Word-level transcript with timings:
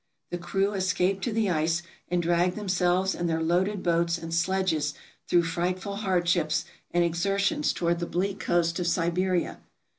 The 0.31 0.39
crew 0.39 0.73
escaped 0.73 1.23
to 1.25 1.31
the 1.31 1.51
ice, 1.51 1.83
and 2.09 2.23
dragged 2.23 2.55
themselves 2.55 3.13
and 3.13 3.29
their 3.29 3.43
loaded 3.43 3.83
boats 3.83 4.17
and 4.17 4.33
sledges 4.33 4.95
through 5.27 5.43
frightful 5.43 5.97
hardships 5.97 6.65
and 6.89 7.03
exertions 7.03 7.71
toward 7.71 7.99
the 7.99 8.07
bleak 8.07 8.39
coast 8.39 8.79
of 8.79 8.87
Siberia. 8.87 9.59